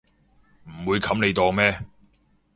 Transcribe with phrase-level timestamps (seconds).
[0.63, 1.85] 唔會冚你檔咩